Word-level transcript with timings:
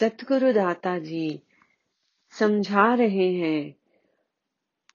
सतगुरु 0.00 0.52
दाता 0.52 0.98
जी 0.98 1.42
समझा 2.30 2.94
रहे 2.94 3.32
हैं, 3.32 3.74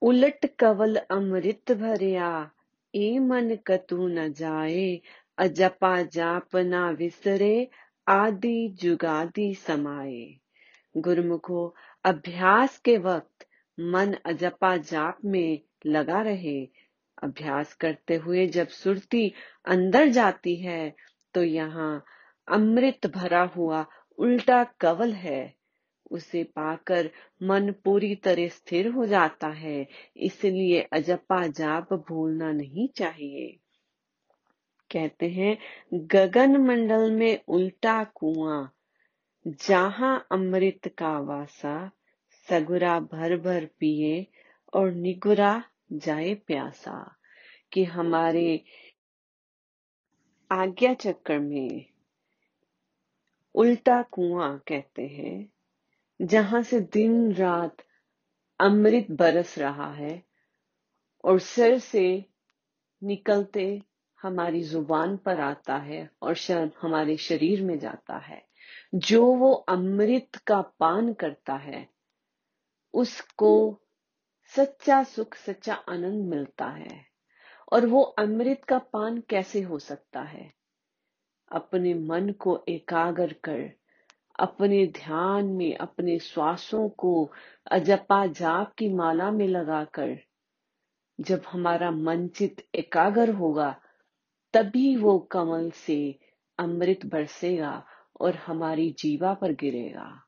उलट 0.01 0.45
कवल 0.59 0.95
अमृत 0.95 1.71
भरिया, 1.71 2.51
ए 2.95 3.19
मन 3.19 3.57
कतु 3.67 4.07
न 4.07 4.33
जाए, 4.33 5.01
अजपा 5.37 6.01
जाप 6.01 6.55
ना 6.55 6.89
विसरे, 6.89 7.67
आदि 8.07 8.69
जुगादि 8.69 9.55
समाए 9.55 10.35
गुरुमुखो, 10.97 11.75
अभ्यास 12.03 12.77
के 12.79 12.97
वक्त 12.97 13.47
मन 13.79 14.13
अजपा 14.25 14.77
जाप 14.77 15.17
में 15.25 15.59
लगा 15.85 16.21
रहे। 16.21 16.69
अभ्यास 17.23 17.73
करते 17.73 18.15
हुए 18.15 18.47
जब 18.47 18.67
सुरती 18.67 19.33
अंदर 19.65 20.07
जाती 20.07 20.55
है 20.55 20.95
तो 21.33 21.43
यहाँ 21.43 22.05
अमृत 22.47 23.07
भरा 23.07 23.43
हुआ 23.43 23.85
उल्टा 24.19 24.63
कवल 24.63 25.13
है। 25.13 25.59
उसे 26.11 26.43
पाकर 26.43 27.09
मन 27.43 27.71
पूरी 27.71 28.15
तरह 28.15 28.47
स्थिर 28.47 28.87
हो 28.87 29.05
जाता 29.05 29.47
है, 29.47 29.87
इसलिए 30.17 30.81
अजपा 30.81 31.47
जाप 31.47 31.93
भूलना 31.93 32.51
नहीं 32.51 32.87
चाहिए। 32.87 33.59
कहते 34.91 35.29
हैं, 35.29 35.57
गगन 35.93 36.57
मंडल 36.57 37.11
में 37.11 37.39
उल्टा 37.47 38.03
कुआँ, 38.03 38.71
जहाँ 39.47 40.27
अमृत 40.31 40.87
का 40.87 41.19
वासा, 41.19 41.91
सगुरा 42.49 42.99
भर 42.99 43.37
भर 43.37 43.65
पिए 43.65 44.27
और 44.73 44.91
निगुरा 44.91 45.63
जाए 45.91 46.33
प्यासा, 46.33 47.15
कि 47.73 47.83
हमारे 47.83 48.63
आज्ञा 50.51 50.93
चक्कर 50.93 51.39
में। 51.39 51.85
उल्टा 53.55 54.01
कुआँ 54.01 54.63
कहते 54.67 55.07
हैं, 55.07 55.49
जहाँ 56.21 56.61
से 56.61 56.79
दिन 56.79 57.33
रात 57.33 57.77
अमृत 58.59 59.07
बरस 59.11 59.57
रहा 59.57 59.93
है 59.93 60.23
और 61.23 61.39
सिर 61.39 61.79
से 61.79 62.25
निकलते 63.03 63.81
हमारी 64.21 64.61
ज़ुबान 64.61 65.17
पर 65.17 65.39
आता 65.39 65.75
है 65.77 66.09
और 66.21 66.35
हमारे 66.81 67.17
शरीर 67.17 67.63
में 67.63 67.79
जाता 67.79 68.17
है। 68.17 68.45
जो 68.95 69.25
वो 69.25 69.53
अमृत 69.53 70.35
का 70.47 70.61
पान 70.61 71.13
करता 71.13 71.53
है, 71.53 71.89
उसको 72.93 73.81
सच्चा 74.55 75.03
सुख, 75.03 75.35
सच्चा 75.35 75.73
आनंद 75.73 76.25
मिलता 76.25 76.65
है। 76.65 77.05
और 77.71 77.85
वो 77.85 78.01
अमृत 78.01 78.61
का 78.63 78.79
पान 78.79 79.23
कैसे 79.29 79.61
हो 79.61 79.79
सकता 79.79 80.21
है? 80.21 80.58
अपने 81.51 81.93
मन 81.93 82.29
को 82.29 82.63
एकाग्र 82.69 83.35
कर, 83.43 83.71
अपने 84.39 84.85
ध्यान 84.87 85.45
में, 85.45 85.75
अपने 85.77 86.19
श्वासों 86.19 86.89
को 86.89 87.31
अजपा 87.71 88.25
जाप 88.25 88.73
की 88.73 88.89
माला 88.89 89.31
में 89.31 89.47
लगाकर, 89.47 90.17
जब 91.19 91.41
हमारा 91.51 91.91
मन 91.91 92.27
चित 92.27 92.65
एकाग्र 92.75 93.29
होगा, 93.29 93.81
तभी 94.53 94.95
वो 94.95 95.19
कमल 95.19 95.71
से 95.71 96.19
अमृत 96.59 97.05
बरसेगा 97.05 97.85
और 98.21 98.35
हमारी 98.35 98.95
जीवा 98.99 99.33
पर 99.33 99.51
गिरेगा। 99.53 100.23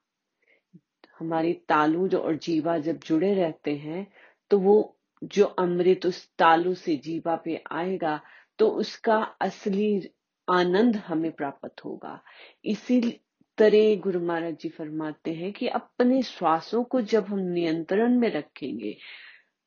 हमारी 1.20 1.54
तालू 1.54 2.10
और 2.18 2.36
जीवा 2.36 2.78
जब 2.78 3.00
जुड़े 3.00 3.34
रहते 3.34 3.76
हैं 3.76 4.08
तो 4.52 4.60
वो, 4.60 4.98
जो 5.24 5.46
अमृत 5.46 6.06
उस 6.06 6.30
तालु 6.38 6.74
से 6.74 6.96
जीवा 6.96 7.36
पे 7.36 7.64
आएगा 7.72 8.22
तो 8.60 8.70
उसका 8.70 9.18
असली 9.42 10.12
आनंद 10.50 10.96
हमें 10.96 11.32
प्राप्त 11.32 11.86
होगा। 11.86 12.22
इसी 12.66 13.22
तरह 13.58 13.96
गुरु 13.96 14.20
महाराज 14.20 14.58
जी 14.58 14.70
फरमाते 14.70 15.34
हैं 15.34 15.54
कि 15.54 15.68
अपने 15.68 16.22
श्वासों 16.24 16.84
को 16.84 17.02
जब 17.02 17.26
हम 17.26 17.40
नियंत्रण 17.40 18.20
में 18.20 18.30
रखेंगे, 18.30 18.98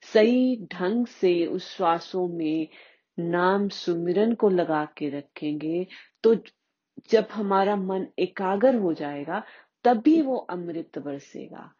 सही 0.02 0.56
ढंग 0.56 1.06
से 1.06 1.46
उस 1.46 1.76
श्वासों 1.76 2.28
में 2.28 2.68
नाम 3.18 3.68
सुमिरन 3.68 4.34
को 4.34 4.48
लगा 4.48 4.84
के 4.84 5.08
रखेंगे 5.08 5.86
तो 6.22 6.34
जब 7.10 7.28
हमारा 7.32 7.76
मन 7.76 8.06
एकाग्र 8.18 8.74
हो 8.74 8.94
जाएगा, 8.94 9.42
तभी 9.84 10.22
वो 10.22 10.36
अमृत 10.36 10.98
बरसेगा। 10.98 11.74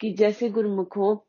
कि 0.00 0.12
जैसे 0.12 0.48
गुरुमुखो, 0.48 1.26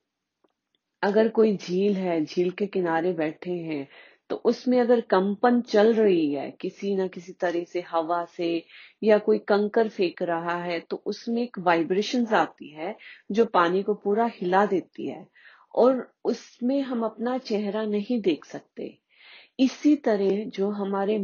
अगर 1.02 1.30
कोई 1.30 1.58
झील 1.58 1.96
है, 1.96 2.26
झील 2.26 2.52
के 2.52 2.68
किनारे 2.68 3.14
बैठे 3.14 3.52
हैं 3.52 3.88
तो 4.30 4.36
उसमें 4.46 4.80
अगर 4.80 5.02
कंपन 5.02 5.60
चल 5.62 5.94
रही 5.94 6.34
है, 6.34 6.50
किसी 6.52 6.96
ना 6.96 7.08
किसी 7.08 7.32
तरह 7.34 7.64
से 7.64 7.82
हवा 7.90 8.24
से 8.38 8.66
या 9.04 9.18
कोई 9.20 9.40
कंकर 9.40 9.90
फेंक 9.90 10.22
रहा 10.22 10.58
है 10.64 10.80
तो 10.80 11.02
उसमें 11.06 11.42
एक 11.44 11.60
वाइब्रेशन 11.60 12.26
आती 12.36 12.70
है 12.70 12.96
जो 13.32 13.46
पानी 13.46 13.84
को 13.84 13.94
पूरा 13.96 14.26
हिला 14.36 14.66
देती 14.66 15.08
है 15.08 15.26
और 15.76 16.12
उसमें 16.26 16.82
हम 16.82 17.04
अपना 17.06 17.38
चेहरा 17.38 17.86
नहीं 17.86 18.22
देख 18.22 18.46
सकते। 18.46 18.98
इसी 19.60 19.96
तरह 20.06 20.44
जो 20.50 20.70
हमारे 20.72 21.18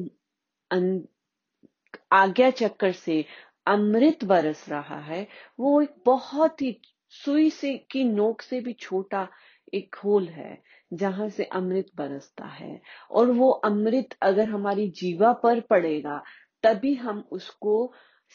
आज्ञा 2.14 2.50
चक्कर 2.52 2.92
से 2.92 3.24
अमृत 3.68 4.24
बरस 4.26 4.66
रहा 4.70 5.00
है, 5.00 5.28
वो 5.60 5.82
एक 5.82 5.96
बहुत 6.06 6.62
ही 6.62 6.80
सुई 7.14 7.50
से 7.50 7.78
की 7.92 8.04
नोक 8.04 8.42
से 8.42 8.60
भी 8.62 8.74
छोटा 8.74 9.28
एक 9.74 9.96
होल 9.96 10.28
है, 10.28 10.62
जहाँ 10.94 11.30
से 11.30 11.44
अमृत 11.44 11.86
बरसता 11.96 12.46
है। 12.46 12.82
और 13.12 13.32
वो 13.32 13.50
अमृत 13.50 14.10
अगर 14.22 14.50
हमारी 14.50 14.90
जीवा 14.90 15.34
पर 15.34 15.60
पड़ेगा, 15.60 16.24
तभी 16.64 16.94
हम 16.94 17.28
उसको 17.32 17.94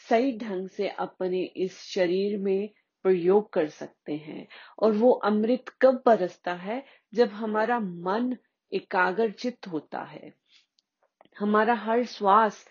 सही 0.09 0.37
ढंग 0.37 0.69
से 0.69 0.89
अपने 0.89 1.43
इस 1.43 1.79
शरीर 1.81 2.39
में 2.39 2.69
प्रयोग 3.03 3.53
कर 3.53 3.69
सकते 3.69 4.13
हैं। 4.13 4.47
और 4.79 4.91
वो 4.91 5.11
अमृत 5.11 5.65
कब 5.81 6.03
बरसता 6.05 6.53
है? 6.53 6.85
जब 7.13 7.29
हमारा 7.29 7.79
मन 7.79 8.37
एकाग्र 8.73 9.31
चित्त 9.31 9.67
होता 9.67 9.99
है। 9.99 10.33
हमारा 11.39 11.73
हर 11.73 12.03
श्वास 12.03 12.67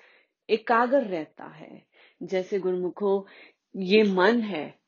एकाग्र 0.51 1.01
रहता 1.01 1.45
है। 1.45 1.87
जैसे 2.23 2.59
गुरुमुखो, 2.59 3.27
ये 3.77 4.03
मन 4.03 4.41
है। 4.41 4.79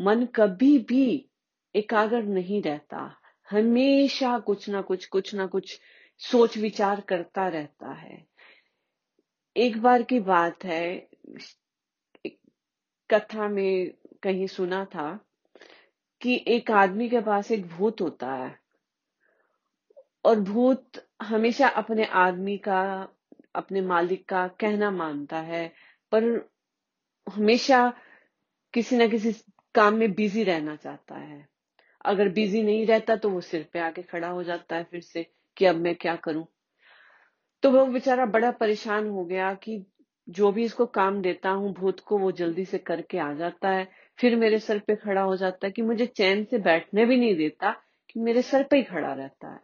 मन 0.00 0.26
कभी 0.26 0.78
भी 0.78 1.30
एकाग्र 1.76 2.22
नहीं 2.22 2.62
रहता। 2.62 3.16
हमेशा 3.54 4.38
कुछ 4.38 4.68
ना 4.68 4.80
कुछ 4.82 5.06
कुछ 5.06 5.34
ना 5.34 5.46
कुछ 5.46 5.80
सोच 6.18 6.58
विचार 6.58 7.00
करता 7.00 7.48
रहता 7.48 7.92
है। 7.92 8.26
एक 9.56 9.82
बार 9.82 10.02
की 10.02 10.20
बात 10.20 10.64
है 10.64 11.08
कथा 13.10 13.48
में 13.48 13.94
कहीं 14.22 14.46
सुना 14.46 14.84
था 14.84 15.20
कि 16.20 16.44
एक 16.48 16.70
आदमी 16.70 17.08
के 17.08 17.20
पास 17.20 17.50
एक 17.50 17.66
भूत 17.66 18.00
होता 18.00 18.34
है 18.34 18.58
और 20.24 20.40
भूत 20.40 21.06
हमेशा 21.22 21.68
अपने 21.68 22.04
आदमी 22.04 22.58
का, 22.58 23.08
अपने 23.54 23.80
मालिक 23.80 24.28
का 24.28 24.48
कहना 24.48 24.90
मानता 24.90 25.40
है, 25.40 25.72
पर 26.12 26.50
हमेशा 27.26 27.92
किसी 28.74 28.96
ना 28.96 29.06
किसी 29.06 29.32
काम 29.74 29.94
में 29.94 30.12
बिज़ी 30.12 30.44
रहना 30.44 30.76
चाहता 30.76 31.14
है। 31.14 31.53
अगर 32.04 32.28
बिज़ी 32.28 32.62
नहीं 32.62 32.86
रहता 32.86 33.16
तो 33.16 33.30
वो 33.30 33.40
सिर 33.40 33.66
पे 33.72 33.78
आके 33.78 34.02
खड़ा 34.02 34.28
हो 34.28 34.42
जाता 34.44 34.76
है 34.76 34.84
फिर 34.84 35.00
से 35.00 35.26
कि 35.56 35.64
अब 35.64 35.76
मैं 35.76 35.94
क्या 35.94 36.16
करूँ। 36.16 36.46
तो 37.62 37.70
वो 37.70 37.86
बेचारा 37.86 38.26
बड़ा 38.26 38.50
परेशान 38.50 39.08
हो 39.08 39.24
गया 39.24 39.54
कि 39.54 39.86
जो 40.28 40.52
भी 40.52 40.64
इसको 40.64 40.86
काम 40.86 41.22
देता 41.22 41.50
हूँ, 41.50 41.72
भूत 41.72 42.00
को 42.00 42.18
वो 42.18 42.32
जल्दी 42.32 42.64
से 42.64 42.78
करके 42.78 43.18
आ 43.18 43.32
जाता 43.34 43.68
है। 43.68 43.88
फिर 44.18 44.36
मेरे 44.36 44.58
सर 44.58 44.78
पे 44.78 44.96
खड़ा 44.96 45.22
हो 45.22 45.36
जाता 45.36 45.66
है 45.66 45.72
कि 45.72 45.82
मुझे 45.82 46.06
चैन 46.06 46.44
से 46.44 46.58
बैठने 46.58 47.06
भी 47.06 47.16
नहीं 47.16 47.36
देता, 47.36 47.70
कि 48.10 48.20
मेरे 48.20 48.42
सर 48.42 48.62
पे 48.62 48.76
ही 48.76 48.82
खड़ा 48.82 49.12
रहता 49.12 49.52
है। 49.52 49.60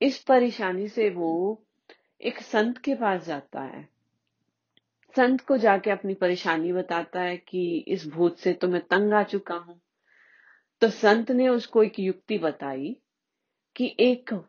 इस 0.00 0.18
परेशानी 0.18 0.88
से 0.88 1.10
वो 1.10 1.62
एक 2.20 2.40
संत 2.40 2.78
के 2.78 2.94
पास 2.94 3.26
जाता 3.26 3.60
है। 3.60 3.88
संत 5.16 5.40
को 5.40 5.56
जाके 5.56 5.90
अपनी 5.90 6.14
परेशानी 6.14 6.72
बताता 6.72 7.20
है 7.20 7.36
कि 7.36 7.84
इस 7.88 8.06
भूत 8.06 8.38
से 8.38 8.52
तो 8.52 8.68
मैं 8.68 8.80
तंग 8.80 9.12
आ 9.12 9.22
चुका 9.22 9.54
हूँ। 9.54 9.80
तो 10.80 10.90
संत 10.90 11.30
ने 11.30 11.48
उसको 11.48 11.82
एक 11.82 11.98
युक्ति 11.98 12.38
बताई 12.38 12.96
कि 13.76 13.96
एक 14.00 14.48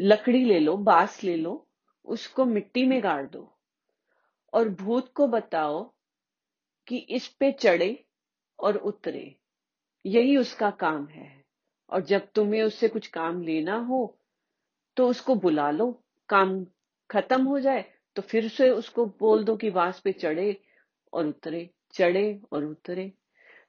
लकड़ी 0.00 0.44
ले 0.44 0.60
लो, 0.60 0.76
बाँस 0.76 1.24
ले 1.24 1.36
लो, 1.36 1.68
उसको 2.04 2.44
मिट्टी 2.44 2.86
में 2.86 3.02
गाड़ 3.02 3.26
दो। 3.26 3.58
और 4.52 4.68
भूत 4.68 5.12
को 5.12 5.26
बताओ 5.26 5.94
कि 6.86 6.96
इस 6.96 7.28
पे 7.28 7.52
चढ़े 7.52 8.04
और 8.58 8.76
उतरे। 8.76 9.36
यही 10.06 10.36
उसका 10.36 10.70
काम 10.70 11.06
है। 11.06 11.44
और 11.90 12.00
जब 12.00 12.28
तुम्हें 12.34 12.62
उससे 12.62 12.88
कुछ 12.88 13.06
काम 13.06 13.42
लेना 13.42 13.76
हो 13.76 14.18
तो 14.96 15.08
उसको 15.08 15.34
बुला 15.34 15.70
लो। 15.70 16.04
काम 16.28 16.66
खत्म 17.10 17.44
हो 17.44 17.60
जाए 17.60 17.84
तो 18.16 18.22
फिर 18.22 18.48
से 18.48 18.70
उसको 18.70 19.06
बोल 19.06 19.44
दो 19.44 19.56
कि 19.56 19.70
वास 19.70 20.00
पे 20.00 20.12
चढ़े 20.12 20.56
और 21.12 21.26
उतरे, 21.26 21.70
चढ़े 21.92 22.40
और 22.52 22.64
उतरे। 22.64 23.12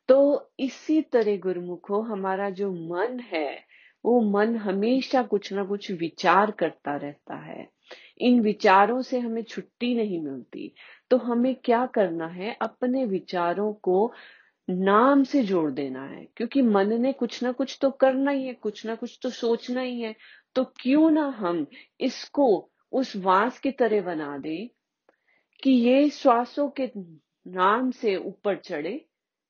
तो 0.08 0.50
इसी 0.60 1.02
तरह 1.02 1.38
गुरुमुखो, 1.38 2.02
हमारा 2.02 2.50
जो 2.50 2.72
मन 2.72 3.20
है, 3.20 3.64
वो 4.06 4.22
मन 4.22 4.56
हमेशा 4.56 5.24
कुछ 5.24 5.54
ना 5.54 5.64
कुछ 5.64 5.92
विचार 5.92 6.52
करता 6.52 6.96
रहता 6.96 7.36
है। 7.36 7.70
इन 8.18 8.40
विचारों 8.40 9.02
से 9.02 9.20
हमें 9.20 9.44
छुट्टी 9.44 9.96
नहीं 9.96 10.22
मिलती। 10.22 10.76
तो 11.10 11.18
हमें 11.18 11.56
क्या 11.56 11.86
करना 11.86 12.28
है? 12.28 12.58
अपने 12.62 13.06
विचारों 13.06 13.74
को 13.74 14.14
नाम 14.70 15.24
से 15.24 15.44
जोड़ 15.44 15.72
देना 15.72 16.06
है। 16.06 16.28
क्योंकि 16.38 16.62
मन 16.62 17.02
ने 17.02 17.14
कुछ 17.14 17.44
ना 17.44 17.52
कुछ 17.52 17.78
तो 17.82 17.92
करना 17.92 18.32
ही 18.32 18.48
है, 18.48 18.54
कुछ 18.54 18.86
ना 18.86 18.96
कुछ 18.96 19.20
तो 19.22 19.30
सोचना 19.30 19.82
ही 19.82 20.02
है। 20.02 20.16
तो 20.56 20.64
क्यों 20.64 21.12
ना 21.12 21.26
हम 21.26 21.68
इसको 22.02 22.70
उस 22.92 23.16
वास 23.16 23.60
की 23.60 23.72
तरह 23.72 24.02
बना 24.02 24.38
दें 24.38 24.68
कि 25.64 25.72
ये 25.72 26.10
श्वासों 26.10 26.70
के 26.70 26.92
नाम 27.48 27.92
से 27.92 28.16
ऊपर 28.16 28.56
चढ़े 28.56 29.06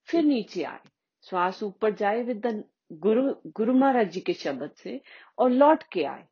फिर 0.06 0.24
नीचे 0.24 0.63
आए। 0.63 0.80
श्वास 1.22 1.63
ऊपर 1.63 1.94
जाए 1.94 2.24
विद 2.24 2.63
गुरु 2.92 3.34
गुरु 3.48 3.74
महाराज 3.74 4.12
जी 4.12 4.19
के 4.19 4.34
शब्द 4.34 4.72
से 4.72 5.02
और 5.40 5.50
लौट 5.50 5.84
के 5.84 6.04
आए। 6.04 6.24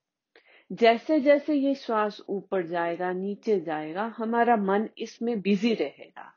जैसे 0.71 1.19
जैसे 1.19 1.53
ये 1.53 1.75
श्वास 1.75 2.21
ऊपर 2.29 2.67
जाएगा, 2.67 3.11
नीचे 3.13 3.59
जाएगा, 3.59 4.13
हमारा 4.17 4.55
मन 4.55 4.89
इसमें 4.97 5.41
बिज़ी 5.41 5.73
रहेगा। 5.73 6.33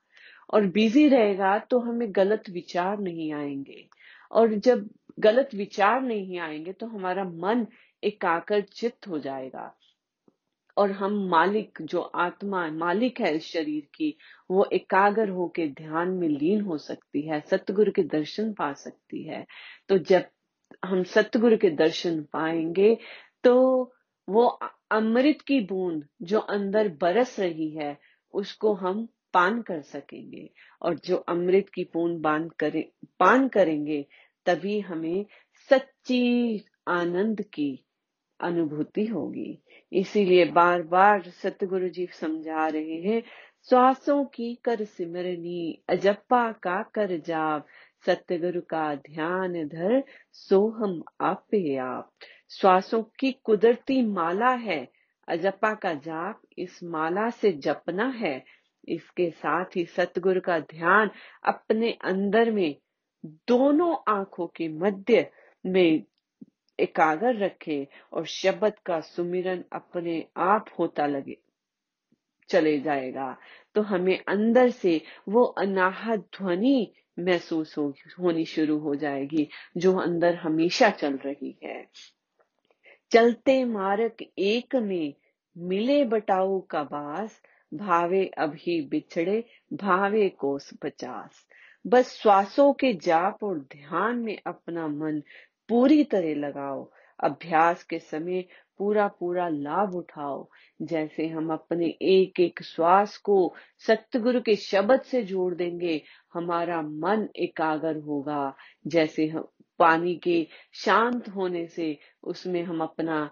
और 0.51 0.67
बिज़ी 0.67 1.09
रहेगा 1.09 1.59
तो 1.59 1.79
हमें 1.79 2.09
गलत 2.11 2.51
विचार 2.51 2.99
नहीं 2.99 3.33
आएँगे। 3.33 3.89
और 4.31 4.55
जब 4.55 4.89
गलत 5.19 5.51
विचार 5.55 6.03
नहीं 6.03 6.39
आएँगे 6.39 6.73
तो 6.73 6.87
हमारा 6.87 7.25
मन 7.25 7.67
एकाकर 8.05 8.61
चित्त 8.61 9.09
हो 9.09 9.19
जाएगा। 9.19 9.77
और 10.77 10.93
हम 10.93 11.13
मालिक, 11.29 11.79
जो 11.83 12.01
आत्मा, 12.01 12.71
मालिक 12.71 13.21
है 13.21 13.35
इस 13.37 13.45
शरीर 13.45 13.89
की, 13.95 14.17
वो 14.51 14.69
एकाग्र 14.73 15.29
होके 15.29 15.67
ध्यान 15.69 16.09
में 16.09 16.29
लीन 16.29 16.61
हो 16.61 16.79
सकती 16.79 17.29
है, 17.29 17.41
सतगुरु 17.41 17.93
के 17.93 18.03
दर्शन 18.03 18.53
पा 18.53 18.73
सकती 18.73 19.23
है। 19.23 19.47
तो 19.89 19.99
जब 19.99 20.25
हम 20.85 21.03
सतगुरु 21.05 21.57
के 21.57 21.71
दर्शन 21.71 22.23
पाएँगे 22.23 22.99
तो 23.45 23.93
वो 24.29 24.47
अमृत 24.91 25.39
की 25.43 25.61
बूंद 25.61 26.07
जो 26.23 26.39
अंदर 26.39 26.89
बरस 26.89 27.41
रही 27.41 27.71
है, 27.71 27.99
उसको 28.35 28.75
हम 28.75 29.09
पान 29.35 29.63
कर 29.63 29.81
सकेंगे। 29.83 30.51
और 30.83 30.99
जो 30.99 31.17
अमृत 31.17 31.69
की 31.75 31.85
बूंद 31.85 32.21
बाँध 32.21 32.53
करे, 32.53 32.93
पान 33.21 33.49
करेंगे, 33.49 34.07
तभी 34.47 34.81
हमें 34.81 35.27
सच्ची 35.71 36.65
आनंद 36.89 37.43
की 37.43 37.86
अनुभूति 38.41 39.07
होगी। 39.07 39.59
इसीलिए 39.93 40.45
बार 40.45 40.83
बार 40.83 41.23
सतगुरु 41.23 41.89
जी 41.89 42.07
समझा 42.07 42.69
रहे 42.69 42.95
हैं, 42.95 43.23
श्वासों 43.69 44.25
की 44.25 44.55
कर 44.55 44.85
सिमरनी, 44.85 45.83
अजप्पा 45.89 46.53
का 46.53 46.83
कर 46.83 47.17
जाप, 47.17 47.67
सतगुरु 48.07 48.61
का 48.61 48.95
ध्यान 48.95 49.69
धर 49.69 50.05
सोहम 50.33 51.03
आपे 51.21 51.77
आप। 51.77 52.13
श्वासों 52.51 53.03
की 53.03 53.33
कुदरती 53.33 54.03
माला 54.03 54.51
है, 54.51 54.89
अजप्पा 55.29 55.75
का 55.75 55.95
जाप 55.95 56.43
इस 56.59 56.81
माला 56.85 57.31
से 57.31 57.53
जपना 57.53 58.09
है। 58.09 58.45
इसके 58.89 59.31
साथ 59.31 59.65
ही 59.77 59.85
सतगुरु 59.85 60.41
का 60.41 60.59
ध्यान 60.59 61.11
अपने 61.45 61.99
अंदर 62.05 62.51
में 62.51 62.77
दोनों 63.27 63.97
आँखों 64.09 64.47
के 64.47 64.69
मध्य 64.69 65.31
में 65.67 66.05
एकाग्र 66.81 67.35
रखे 67.37 67.87
और 68.13 68.27
शब्द 68.27 68.75
का 68.87 69.01
सुमिरन 69.01 69.65
अपने 69.73 70.25
आप 70.37 70.67
होता 70.79 71.07
लगे 71.07 71.37
चले 72.49 72.79
जाएगा 72.81 73.37
तो 73.75 73.83
हमें 73.83 74.19
अंदर 74.29 74.71
से 74.71 75.01
वो 75.29 75.45
अनाहत 75.45 76.29
ध्वनि 76.39 76.93
महसूस 77.19 77.79
हो, 77.79 77.95
होनी 78.21 78.45
शुरू 78.45 78.79
हो 78.79 78.95
जाएगी 78.95 79.49
जो 79.77 79.97
अंदर 79.97 80.35
हमेशा 80.35 80.91
चल 80.91 81.17
रही 81.17 81.59
है। 81.65 81.87
चलते 83.11 83.65
मार्ग 83.65 84.25
एक 84.39 84.77
में 84.77 85.15
मिले 85.59 86.05
बटाऊ 86.05 86.61
का 86.61 86.83
बास 86.83 87.41
भावे 87.75 88.27
अभी 88.39 88.81
बिछड़े 88.89 89.45
भावे 89.73 90.29
कोस 90.29 90.71
पचास। 90.83 91.47
बस 91.87 92.13
श्वासों 92.13 92.73
के 92.73 92.93
जाप 92.93 93.45
और 93.45 93.59
ध्यान 93.59 94.17
में 94.17 94.39
अपना 94.47 94.87
मन 94.89 95.23
पूरी 95.69 96.05
तरह 96.05 96.35
लगाओ। 96.35 96.91
अभ्यास 97.25 97.83
के 97.85 97.99
समय 97.99 98.45
पूरा 98.79 99.09
पूरा 99.09 99.49
लाभ 99.49 99.95
उठाओ। 99.95 100.49
जैसे 100.83 101.29
हम 101.29 101.53
अपने 101.53 101.87
एक 101.87 102.41
एक 102.41 102.63
श्वास 102.63 103.17
को 103.17 103.55
सतगुरु 103.79 104.41
के 104.41 104.57
शब्द 104.57 105.01
से 105.01 105.23
जोड़ 105.23 105.55
देंगे, 105.55 106.03
हमारा 106.35 106.83
मन 106.83 107.29
एकाग्र 107.37 107.97
होगा। 107.97 108.55
जैसे 108.87 109.27
हम 109.27 109.49
पानी 109.79 110.17
के 110.17 110.47
शांत 110.73 111.29
होने 111.29 111.67
से 111.67 111.99
उसमें 112.23 112.63
हम 112.63 112.81
अपना 112.81 113.31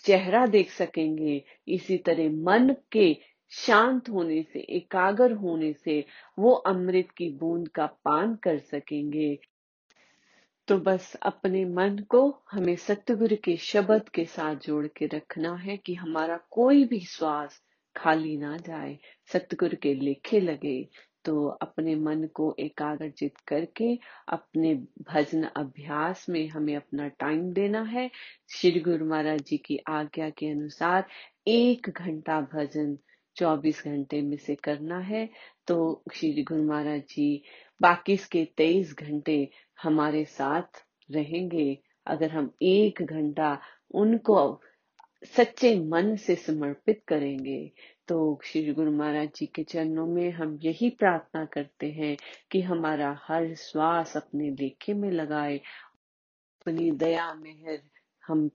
चेहरा 0.00 0.46
देख 0.46 0.70
सकेंगे, 0.70 1.44
इसी 1.68 1.98
तरह 1.98 2.30
मन 2.30 2.74
के 2.92 3.16
शांत 3.50 4.08
होने 4.08 4.42
से, 4.42 4.60
एकाग्र 4.60 5.32
होने 5.32 5.72
से 5.72 6.04
वो 6.38 6.52
अमृत 6.52 7.08
की 7.16 7.30
बूंद 7.30 7.68
का 7.68 7.86
पान 7.86 8.34
कर 8.34 8.58
सकेंगे। 8.58 9.38
तो 10.68 10.78
बस 10.78 11.14
अपने 11.22 11.64
मन 11.64 11.98
को 12.08 12.42
हमें 12.50 12.76
सतगुरु 12.76 13.36
के 13.44 13.56
शब्द 13.56 14.08
के 14.08 14.24
साथ 14.24 14.56
जोड़ 14.56 14.86
के 14.86 15.06
रखना 15.06 15.54
है 15.56 15.76
कि 15.76 15.94
हमारा 15.94 16.40
कोई 16.50 16.84
भी 16.84 17.00
श्वास 17.00 17.62
खाली 17.96 18.36
ना 18.36 18.56
जाए, 18.56 18.98
सतगुरु 19.32 19.76
के 19.82 19.94
लेखे 19.94 20.40
लगे। 20.40 20.88
तो 21.24 21.46
अपने 21.46 21.94
मन 21.94 22.28
को 22.34 22.56
एकाग्रचित 22.58 23.36
करके 23.46 23.98
अपने 24.28 24.74
भजन 25.02 25.42
अभ्यास 25.42 26.28
में 26.28 26.48
हमें 26.48 26.76
अपना 26.76 27.08
टाइम 27.08 27.52
देना 27.52 27.82
है। 27.82 28.10
श्री 28.48 28.80
गुरु 28.80 29.06
महाराज 29.06 29.40
जी 29.40 29.56
की 29.56 29.78
आज्ञा 29.88 30.30
के 30.30 30.50
अनुसार 30.50 31.06
एक 31.46 31.90
घंटा 31.90 32.40
भजन 32.40 32.98
24 33.36 33.84
घंटे 33.84 34.22
में 34.22 34.36
से 34.36 34.54
करना 34.54 34.98
है। 34.98 35.28
तो 35.66 36.02
श्री 36.14 36.42
गुरु 36.42 36.62
महाराज 36.62 37.00
जी 37.00 37.42
बाकी 37.80 38.16
के 38.32 38.44
तेईस 38.56 38.94
घंटे 38.98 39.48
हमारे 39.82 40.24
साथ 40.24 40.84
रहेंगे। 41.10 41.78
अगर 42.06 42.30
हम 42.30 42.50
एक 42.62 43.02
घंटा 43.02 43.58
उनको 43.94 44.62
सच्चे 45.36 45.74
मन 45.80 46.14
से 46.16 46.34
समर्पित 46.36 47.02
करेंगे 47.08 47.72
तो 48.08 48.40
श्री 48.44 48.72
गुरु 48.72 48.90
महाराज 48.90 49.28
जी 49.36 49.46
के 49.46 49.62
चरणों 49.62 50.06
में 50.06 50.30
हम 50.30 50.58
यही 50.62 50.90
प्रार्थना 50.90 51.44
करते 51.44 51.90
हैं 51.92 52.16
कि 52.50 52.60
हमारा 52.60 53.18
हर 53.22 53.54
श्वास 53.54 54.16
अपने 54.16 54.50
लेखे 54.50 54.94
में 54.94 55.10
लगाए, 55.10 55.56
अपनी 55.56 56.90
दया, 56.90 57.32
मेहर 57.34 57.80
हम 58.26 58.50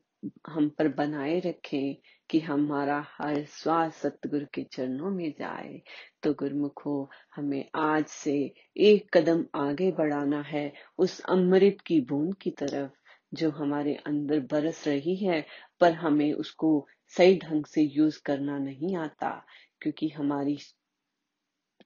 हम 0.47 0.69
पर 0.69 0.87
बनाए 0.87 1.39
रखें। 1.39 1.95
कि 2.31 2.39
हमारा 2.39 3.05
हर 3.17 3.45
श्वास 3.45 3.95
सतगुरु 3.95 4.45
के 4.53 4.63
चरणों 4.63 5.11
में 5.11 5.31
जाए। 5.31 5.81
तो 6.23 6.33
गुरुमुखो, 6.33 7.09
हमें 7.35 7.69
आज 7.75 8.05
से 8.05 8.53
एक 8.77 9.17
कदम 9.17 9.45
आगे 9.55 9.91
बढ़ाना 9.91 10.41
है 10.41 10.73
उस 10.97 11.21
अमृत 11.21 11.77
की 11.85 12.01
बूंद 12.01 12.35
की 12.35 12.51
तरफ़, 12.51 12.91
जो 13.33 13.49
हमारे 13.49 13.95
अंदर 13.95 14.39
बरस 14.39 14.87
रही 14.87 15.15
है, 15.15 15.45
पर 15.79 15.93
हमें 15.93 16.33
उसको 16.33 16.87
सही 17.07 17.37
ढंग 17.37 17.65
से 17.65 17.81
यूज़ 17.81 18.21
करना 18.25 18.57
नहीं 18.57 18.95
आता, 18.95 19.45
क्योंकि 19.81 20.09
हमारी 20.09 20.57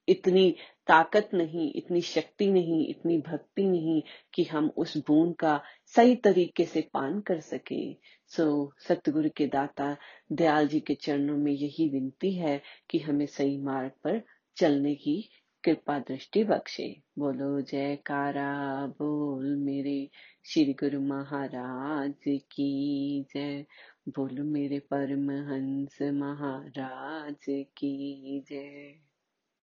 इतनी 0.08 0.56
ताकत 0.86 1.30
नहीं, 1.34 1.72
इतनी 1.76 2.00
शक्ति 2.00 2.50
नहीं, 2.50 2.88
इतनी 2.88 3.18
भक्ति 3.18 3.64
नहीं, 3.64 4.02
कि 4.34 4.44
हम 4.44 4.72
उस 4.76 4.96
बूंद 4.96 5.36
का 5.36 5.62
सही 5.86 6.16
तरीके 6.16 6.64
से 6.64 6.80
पान 6.94 7.20
कर 7.20 7.40
सके। 7.40 8.15
सो 8.28 8.72
सतगुरु 8.78 9.30
के 9.36 9.46
दाता 9.46 9.96
दयाल 10.32 10.68
जी 10.68 10.80
के 10.80 10.94
चरणों 10.94 11.36
में 11.36 11.52
यही 11.52 11.88
विनती 11.88 12.32
है 12.32 12.62
कि 12.90 12.98
हमें 12.98 13.26
सही 13.26 13.58
मार्ग 13.58 13.90
पर 14.04 14.22
चलने 14.56 14.94
की 14.94 15.30
कृपा 15.64 15.98
दृष्टि 15.98 16.44
बख्शे। 16.44 17.02
बोलो, 17.18 17.60
जयकारा, 17.60 18.86
बोल 18.86 19.56
मेरे 19.56 20.10
श्री 20.44 20.72
गुरु 20.72 21.00
महाराज 21.00 22.14
की 22.28 23.24
जय। 23.34 23.64
बोलो 24.08 24.44
मेरे 24.44 24.78
परमहंस 24.78 25.98
महाराज 26.02 27.46
की 27.48 28.40
जय। 28.48 29.05